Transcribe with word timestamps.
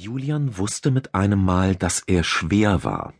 Julian 0.00 0.56
wusste 0.58 0.92
mit 0.92 1.16
einem 1.16 1.44
Mal, 1.44 1.74
dass 1.74 2.04
er 2.06 2.22
schwer 2.22 2.84
war. 2.84 3.14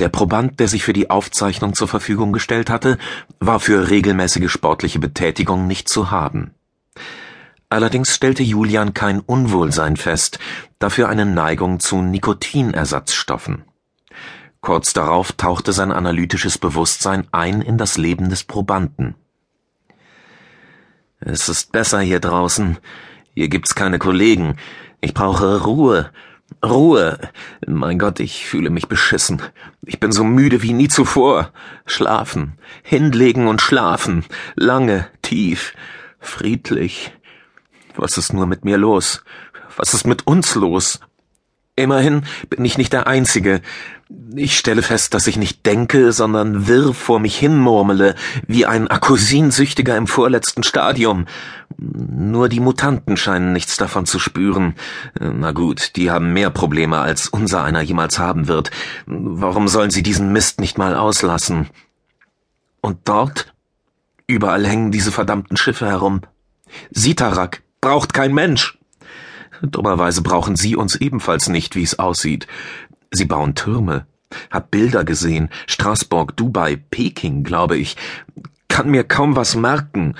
Der 0.00 0.10
Proband, 0.10 0.60
der 0.60 0.68
sich 0.68 0.84
für 0.84 0.92
die 0.92 1.08
Aufzeichnung 1.08 1.72
zur 1.72 1.88
Verfügung 1.88 2.34
gestellt 2.34 2.68
hatte, 2.68 2.98
war 3.40 3.58
für 3.58 3.88
regelmäßige 3.88 4.50
sportliche 4.50 4.98
Betätigung 4.98 5.66
nicht 5.66 5.88
zu 5.88 6.10
haben. 6.10 6.50
Allerdings 7.70 8.14
stellte 8.14 8.42
Julian 8.42 8.92
kein 8.92 9.20
Unwohlsein 9.20 9.96
fest, 9.96 10.38
dafür 10.78 11.08
eine 11.08 11.24
Neigung 11.24 11.80
zu 11.80 12.02
Nikotinersatzstoffen. 12.02 13.64
Kurz 14.60 14.92
darauf 14.92 15.32
tauchte 15.32 15.72
sein 15.72 15.90
analytisches 15.90 16.58
Bewusstsein 16.58 17.26
ein 17.32 17.62
in 17.62 17.78
das 17.78 17.96
Leben 17.96 18.28
des 18.28 18.44
Probanden. 18.44 19.14
Es 21.18 21.48
ist 21.48 21.72
besser 21.72 22.00
hier 22.00 22.20
draußen. 22.20 22.76
Hier 23.34 23.48
gibt's 23.48 23.74
keine 23.74 23.98
Kollegen. 23.98 24.56
Ich 25.00 25.14
brauche 25.14 25.62
Ruhe. 25.64 26.10
Ruhe. 26.64 27.18
Mein 27.66 27.98
Gott, 27.98 28.20
ich 28.20 28.46
fühle 28.46 28.70
mich 28.70 28.88
beschissen. 28.88 29.40
Ich 29.86 30.00
bin 30.00 30.12
so 30.12 30.22
müde 30.22 30.62
wie 30.62 30.74
nie 30.74 30.88
zuvor. 30.88 31.50
Schlafen. 31.86 32.58
Hinlegen 32.82 33.48
und 33.48 33.62
schlafen. 33.62 34.24
Lange, 34.54 35.08
tief, 35.22 35.74
friedlich. 36.20 37.12
Was 37.96 38.18
ist 38.18 38.32
nur 38.32 38.46
mit 38.46 38.64
mir 38.64 38.76
los? 38.76 39.24
Was 39.76 39.94
ist 39.94 40.06
mit 40.06 40.26
uns 40.26 40.54
los? 40.54 41.00
Immerhin 41.74 42.24
bin 42.50 42.64
ich 42.66 42.76
nicht 42.76 42.92
der 42.92 43.06
Einzige. 43.06 43.62
Ich 44.34 44.58
stelle 44.58 44.82
fest, 44.82 45.14
dass 45.14 45.26
ich 45.26 45.38
nicht 45.38 45.64
denke, 45.64 46.12
sondern 46.12 46.66
wirr 46.66 46.92
vor 46.92 47.18
mich 47.18 47.38
hinmurmele, 47.38 48.14
wie 48.46 48.66
ein 48.66 48.88
Akkusinsüchtiger 48.88 49.96
im 49.96 50.06
vorletzten 50.06 50.64
Stadium. 50.64 51.26
Nur 51.78 52.50
die 52.50 52.60
Mutanten 52.60 53.16
scheinen 53.16 53.54
nichts 53.54 53.78
davon 53.78 54.04
zu 54.04 54.18
spüren. 54.18 54.74
Na 55.18 55.52
gut, 55.52 55.96
die 55.96 56.10
haben 56.10 56.34
mehr 56.34 56.50
Probleme, 56.50 56.98
als 56.98 57.28
unser 57.28 57.64
einer 57.64 57.80
jemals 57.80 58.18
haben 58.18 58.48
wird. 58.48 58.70
Warum 59.06 59.66
sollen 59.66 59.90
sie 59.90 60.02
diesen 60.02 60.30
Mist 60.30 60.60
nicht 60.60 60.76
mal 60.76 60.94
auslassen? 60.94 61.70
Und 62.82 62.98
dort? 63.04 63.54
Überall 64.26 64.66
hängen 64.66 64.92
diese 64.92 65.10
verdammten 65.10 65.56
Schiffe 65.56 65.86
herum. 65.86 66.20
Sitarak 66.90 67.62
braucht 67.80 68.12
kein 68.12 68.34
Mensch. 68.34 68.78
Dummerweise 69.62 70.22
brauchen 70.22 70.56
Sie 70.56 70.76
uns 70.76 70.96
ebenfalls 70.96 71.48
nicht, 71.48 71.76
wie 71.76 71.82
es 71.82 71.98
aussieht. 71.98 72.46
Sie 73.10 73.24
bauen 73.24 73.54
Türme. 73.54 74.06
Hab 74.50 74.70
Bilder 74.70 75.04
gesehen. 75.04 75.50
Straßburg, 75.66 76.36
Dubai, 76.36 76.76
Peking, 76.76 77.44
glaube 77.44 77.76
ich. 77.76 77.96
Kann 78.68 78.90
mir 78.90 79.04
kaum 79.04 79.36
was 79.36 79.54
merken. 79.54 80.14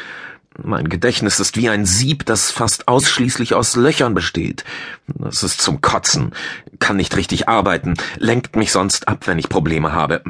Mein 0.63 0.89
Gedächtnis 0.89 1.41
ist 1.41 1.57
wie 1.57 1.71
ein 1.71 1.87
Sieb, 1.87 2.27
das 2.27 2.51
fast 2.51 2.87
ausschließlich 2.87 3.55
aus 3.55 3.75
Löchern 3.75 4.13
besteht. 4.13 4.65
Das 5.07 5.43
ist 5.43 5.63
zum 5.63 5.81
Kotzen. 5.81 6.33
Kann 6.79 6.99
nicht 6.99 7.17
richtig 7.17 7.49
arbeiten. 7.49 7.95
Lenkt 8.19 8.57
mich 8.57 8.71
sonst 8.71 9.09
ab, 9.09 9.27
wenn 9.27 9.39
ich 9.39 9.49
Probleme 9.49 9.93
habe. 9.93 10.23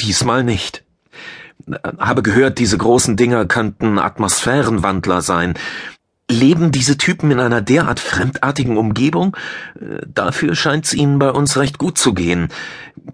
Diesmal 0.00 0.44
nicht. 0.44 0.82
Habe 1.98 2.22
gehört, 2.22 2.58
diese 2.58 2.78
großen 2.78 3.16
Dinger 3.16 3.44
könnten 3.46 3.98
Atmosphärenwandler 3.98 5.20
sein. 5.20 5.54
Leben 6.28 6.72
diese 6.72 6.98
Typen 6.98 7.30
in 7.30 7.38
einer 7.38 7.60
derart 7.60 8.00
fremdartigen 8.00 8.76
Umgebung? 8.76 9.36
Äh, 9.80 10.00
dafür 10.06 10.56
scheint's 10.56 10.92
ihnen 10.92 11.18
bei 11.18 11.30
uns 11.30 11.56
recht 11.56 11.78
gut 11.78 11.98
zu 11.98 12.14
gehen. 12.14 12.48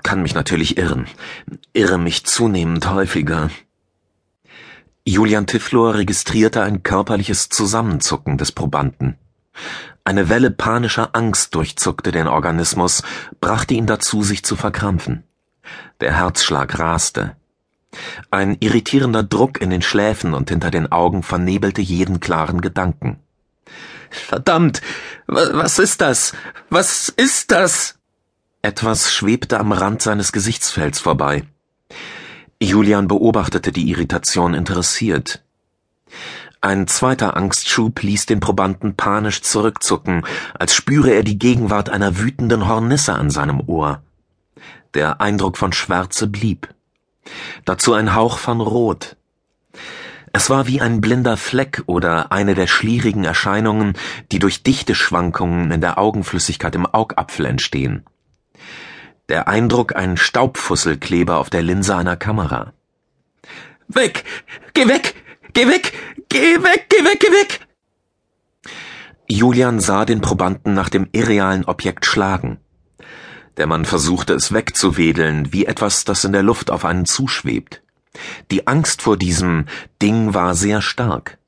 Kann 0.03 0.23
mich 0.23 0.35
natürlich 0.35 0.79
irren. 0.79 1.07
Irre 1.75 1.99
mich 1.99 2.25
zunehmend 2.25 2.89
häufiger. 2.89 3.51
Julian 5.05 5.47
Tifflor 5.47 5.97
registrierte 5.97 6.63
ein 6.63 6.83
körperliches 6.83 7.49
Zusammenzucken 7.49 8.39
des 8.39 8.53
Probanden. 8.53 9.19
Eine 10.05 10.29
Welle 10.29 10.51
panischer 10.51 11.11
Angst 11.15 11.55
durchzuckte 11.55 12.13
den 12.13 12.29
Organismus, 12.29 13.03
brachte 13.41 13.75
ihn 13.75 13.87
dazu, 13.87 14.23
sich 14.23 14.45
zu 14.45 14.57
verkrampfen. 14.57 15.25
Der 16.01 16.17
Herzschlag 16.17 16.79
raste. 16.79 17.37
Ein 18.31 18.57
irritierender 18.61 19.23
Druck 19.23 19.61
in 19.61 19.71
den 19.71 19.83
Schläfen 19.83 20.35
und 20.35 20.51
hinter 20.51 20.71
den 20.71 20.91
Augen 20.91 21.23
vernebelte 21.23 21.83
jeden 21.83 22.21
klaren 22.21 22.61
Gedanken. 22.61 23.19
Verdammt, 24.11 24.83
was 25.27 25.79
ist 25.79 26.01
das? 26.01 26.33
Was 26.71 27.09
ist 27.09 27.51
das? 27.51 27.99
Etwas 28.61 29.13
schwebte 29.13 29.59
am 29.59 29.73
Rand 29.73 30.03
seines 30.03 30.33
Gesichtsfelds 30.33 31.01
vorbei. 31.01 31.45
Julian 32.61 33.09
beobachtete 33.09 33.73
die 33.73 33.91
Irritation 33.91 34.55
interessiert. 34.55 35.43
Ein 36.61 36.87
zweiter 36.87 37.37
Angstschub 37.37 38.03
ließ 38.03 38.27
den 38.27 38.39
Probanden 38.39 38.95
panisch 38.95 39.43
zurückzucken, 39.43 40.25
als 40.57 40.75
spüre 40.75 41.11
er 41.11 41.25
die 41.25 41.39
Gegenwart 41.39 41.91
einer 41.91 42.19
wütenden 42.19 42.69
Hornisse 42.69 43.15
an 43.15 43.31
seinem 43.31 43.61
Ohr. 43.67 44.03
Der 44.95 45.21
Eindruck 45.21 45.57
von 45.57 45.73
Schwärze 45.73 46.29
blieb 46.29 46.69
dazu 47.65 47.95
ein 47.95 48.15
Hauch 48.15 48.39
von 48.39 48.61
Rot. 48.61 49.17
Es 50.33 50.49
war 50.49 50.67
wie 50.67 50.81
ein 50.81 51.01
blinder 51.01 51.37
Fleck 51.37 51.83
oder 51.87 52.33
eine 52.33 52.55
der 52.55 52.67
schlierigen 52.67 53.25
Erscheinungen, 53.25 53.95
die 54.31 54.39
durch 54.39 54.63
dichte 54.63 54.95
Schwankungen 54.95 55.71
in 55.71 55.83
der 55.83 55.99
Augenflüssigkeit 55.99 56.75
im 56.75 56.87
Augapfel 56.87 57.45
entstehen. 57.45 58.07
Der 59.29 59.47
Eindruck 59.47 59.95
ein 59.95 60.17
Staubfusselkleber 60.17 61.37
auf 61.37 61.51
der 61.51 61.63
Linse 61.63 61.97
einer 61.97 62.17
Kamera. 62.17 62.73
Weg! 63.89 64.25
Geh 64.73 64.89
weg! 64.89 65.15
Geh 65.53 65.69
weg! 65.69 65.93
Geh 66.29 66.63
weg! 66.63 66.87
Geh 66.89 67.05
weg! 67.05 67.21
Geh 67.21 67.31
weg! 67.31 67.61
Julian 69.29 69.81
sah 69.81 70.05
den 70.05 70.21
Probanden 70.21 70.75
nach 70.75 70.89
dem 70.89 71.09
irrealen 71.13 71.65
Objekt 71.67 72.07
schlagen. 72.07 72.59
Der 73.57 73.67
Mann 73.67 73.85
versuchte 73.85 74.33
es 74.35 74.53
wegzuwedeln, 74.53 75.53
wie 75.53 75.67
etwas, 75.67 76.05
das 76.05 76.25
in 76.25 76.33
der 76.33 76.43
Luft 76.43 76.71
auf 76.71 76.85
einen 76.85 77.05
zuschwebt. 77.05 77.83
Die 78.51 78.67
Angst 78.67 79.03
vor 79.03 79.17
diesem 79.17 79.67
Ding 80.01 80.35
war 80.35 80.55
sehr 80.55 80.81
stark. 80.81 81.39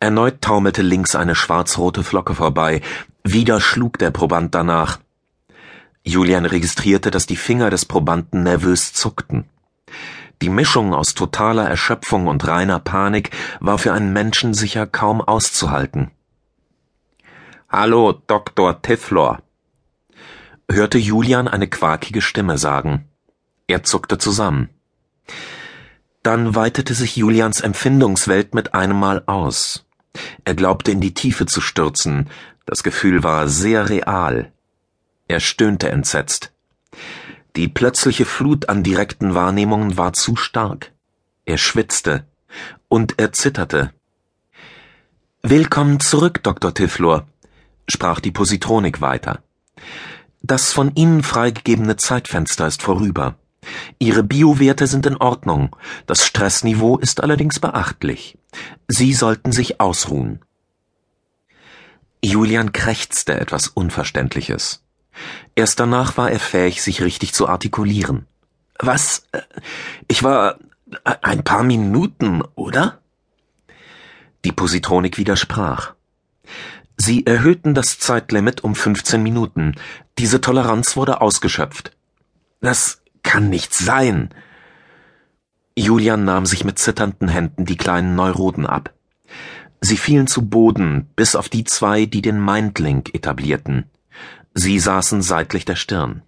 Erneut 0.00 0.40
taumelte 0.40 0.82
links 0.82 1.14
eine 1.14 1.34
schwarz-rote 1.34 2.02
Flocke 2.02 2.34
vorbei, 2.34 2.80
wieder 3.22 3.60
schlug 3.60 3.98
der 3.98 4.10
Proband 4.10 4.54
danach. 4.54 5.00
Julian 6.04 6.44
registrierte, 6.44 7.10
dass 7.10 7.26
die 7.26 7.36
Finger 7.36 7.70
des 7.70 7.86
Probanden 7.86 8.42
nervös 8.42 8.92
zuckten. 8.92 9.46
Die 10.42 10.50
Mischung 10.50 10.92
aus 10.92 11.14
totaler 11.14 11.66
Erschöpfung 11.66 12.26
und 12.26 12.46
reiner 12.46 12.78
Panik 12.78 13.30
war 13.60 13.78
für 13.78 13.92
einen 13.92 14.12
Menschen 14.12 14.52
sicher 14.52 14.86
kaum 14.86 15.22
auszuhalten. 15.22 16.10
Hallo, 17.70 18.20
Dr. 18.26 18.82
Tiflor, 18.82 19.40
hörte 20.70 20.98
Julian 20.98 21.48
eine 21.48 21.68
quakige 21.68 22.22
Stimme 22.22 22.58
sagen. 22.58 23.08
Er 23.66 23.82
zuckte 23.82 24.18
zusammen. 24.18 24.70
Dann 26.22 26.54
weitete 26.54 26.94
sich 26.94 27.16
Julians 27.16 27.60
Empfindungswelt 27.60 28.54
mit 28.54 28.74
einem 28.74 28.98
Mal 28.98 29.22
aus. 29.26 29.86
Er 30.44 30.54
glaubte 30.54 30.90
in 30.90 31.00
die 31.00 31.14
Tiefe 31.14 31.46
zu 31.46 31.60
stürzen, 31.60 32.30
das 32.66 32.82
Gefühl 32.82 33.22
war 33.22 33.48
sehr 33.48 33.90
real. 33.90 34.52
Er 35.28 35.40
stöhnte 35.40 35.90
entsetzt. 35.90 36.52
Die 37.56 37.68
plötzliche 37.68 38.24
Flut 38.24 38.68
an 38.68 38.82
direkten 38.82 39.34
Wahrnehmungen 39.34 39.96
war 39.96 40.12
zu 40.12 40.36
stark. 40.36 40.92
Er 41.44 41.58
schwitzte 41.58 42.26
und 42.88 43.18
er 43.18 43.32
zitterte. 43.32 43.92
Willkommen 45.42 46.00
zurück, 46.00 46.42
Dr. 46.42 46.72
Tifflor, 46.72 47.26
sprach 47.86 48.20
die 48.20 48.30
Positronik 48.32 49.02
weiter. 49.02 49.42
Das 50.46 50.72
von 50.72 50.94
Ihnen 50.94 51.22
freigegebene 51.22 51.96
Zeitfenster 51.96 52.66
ist 52.66 52.82
vorüber. 52.82 53.36
Ihre 53.98 54.22
Biowerte 54.22 54.86
sind 54.86 55.06
in 55.06 55.16
Ordnung, 55.16 55.74
das 56.06 56.26
Stressniveau 56.26 56.98
ist 56.98 57.22
allerdings 57.22 57.60
beachtlich. 57.60 58.36
Sie 58.86 59.14
sollten 59.14 59.52
sich 59.52 59.80
ausruhen. 59.80 60.42
Julian 62.22 62.72
krächzte 62.72 63.40
etwas 63.40 63.68
Unverständliches. 63.68 64.84
Erst 65.54 65.80
danach 65.80 66.18
war 66.18 66.30
er 66.30 66.40
fähig, 66.40 66.82
sich 66.82 67.00
richtig 67.00 67.32
zu 67.32 67.48
artikulieren. 67.48 68.26
Was? 68.78 69.26
Ich 70.08 70.22
war 70.22 70.58
ein 71.22 71.42
paar 71.42 71.62
Minuten, 71.62 72.42
oder? 72.54 73.00
Die 74.44 74.52
Positronik 74.52 75.16
widersprach. 75.16 75.94
Sie 76.96 77.26
erhöhten 77.26 77.74
das 77.74 77.98
Zeitlimit 77.98 78.62
um 78.62 78.74
15 78.74 79.22
Minuten. 79.22 79.74
Diese 80.18 80.40
Toleranz 80.40 80.96
wurde 80.96 81.20
ausgeschöpft. 81.20 81.96
Das 82.60 83.02
kann 83.22 83.50
nicht 83.50 83.74
sein. 83.74 84.30
Julian 85.76 86.24
nahm 86.24 86.46
sich 86.46 86.64
mit 86.64 86.78
zitternden 86.78 87.28
Händen 87.28 87.64
die 87.64 87.76
kleinen 87.76 88.14
Neuroden 88.14 88.66
ab. 88.66 88.94
Sie 89.80 89.96
fielen 89.96 90.26
zu 90.26 90.48
Boden, 90.48 91.10
bis 91.16 91.34
auf 91.34 91.48
die 91.48 91.64
zwei, 91.64 92.06
die 92.06 92.22
den 92.22 92.42
Mindlink 92.42 93.14
etablierten. 93.14 93.90
Sie 94.54 94.78
saßen 94.78 95.20
seitlich 95.20 95.64
der 95.64 95.76
Stirn. 95.76 96.22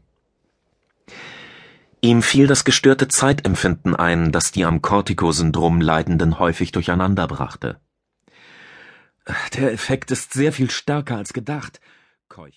Ihm 2.00 2.22
fiel 2.22 2.46
das 2.46 2.64
gestörte 2.64 3.08
Zeitempfinden 3.08 3.96
ein, 3.96 4.32
das 4.32 4.52
die 4.52 4.64
am 4.64 4.82
Cortico-Syndrom 4.82 5.80
Leidenden 5.80 6.38
häufig 6.38 6.72
durcheinander 6.72 7.26
brachte. 7.28 7.80
Der 9.54 9.72
Effekt 9.72 10.10
ist 10.10 10.32
sehr 10.32 10.52
viel 10.52 10.70
stärker 10.70 11.16
als 11.16 11.32
gedacht. 11.32 11.80